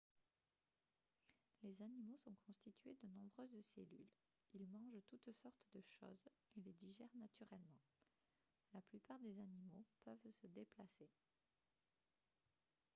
les 1.61 1.79
animaux 1.83 2.17
sont 2.23 2.33
constitués 2.47 2.95
de 3.03 3.07
nombreuses 3.09 3.61
cellules 3.63 4.09
ils 4.55 4.67
mangent 4.67 5.03
toutes 5.07 5.31
sortes 5.43 5.67
de 5.75 5.83
choses 5.99 6.27
et 6.57 6.61
les 6.61 6.73
digèrent 6.73 7.15
naturellement 7.19 7.83
la 8.73 8.81
plupart 8.81 9.19
des 9.19 9.37
animaux 9.39 9.85
peuvent 10.03 10.17
se 10.33 10.47
déplacer 10.47 11.07